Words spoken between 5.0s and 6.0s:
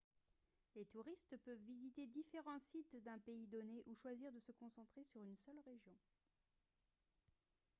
sur une seule région